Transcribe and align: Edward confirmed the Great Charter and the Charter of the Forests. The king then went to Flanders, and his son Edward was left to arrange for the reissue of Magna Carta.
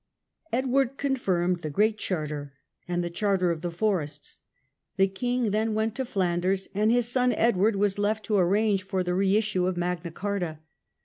Edward 0.51 0.97
confirmed 0.97 1.57
the 1.57 1.69
Great 1.69 1.99
Charter 1.99 2.53
and 2.87 3.03
the 3.03 3.09
Charter 3.11 3.51
of 3.51 3.61
the 3.61 3.69
Forests. 3.69 4.39
The 4.97 5.07
king 5.07 5.51
then 5.51 5.75
went 5.75 5.93
to 5.93 6.05
Flanders, 6.05 6.67
and 6.73 6.91
his 6.91 7.07
son 7.07 7.31
Edward 7.33 7.75
was 7.75 7.99
left 7.99 8.25
to 8.25 8.35
arrange 8.37 8.81
for 8.81 9.03
the 9.03 9.13
reissue 9.13 9.67
of 9.67 9.77
Magna 9.77 10.09
Carta. 10.09 10.57